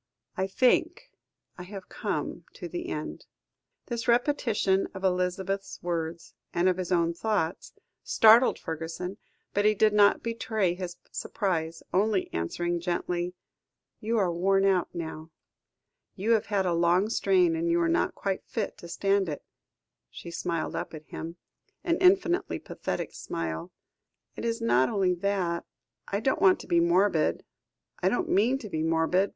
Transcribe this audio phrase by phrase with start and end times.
[0.35, 1.11] "I think
[1.59, 3.27] I have come to the end."
[3.85, 9.17] This repetition of Elizabeth's words, and of his own thoughts, startled Fergusson,
[9.53, 13.35] but he did not betray his surprise, only answering gently
[13.99, 15.29] "You are worn out now.
[16.15, 19.43] You have had a long strain, and you were not quite fit to stand it."
[20.09, 21.35] She smiled up at him,
[21.83, 23.71] an infinitely pathetic smile.
[24.35, 25.63] "It is not only that.
[26.07, 27.45] I don't want to be morbid.
[27.99, 29.29] I don't mean to be morbid.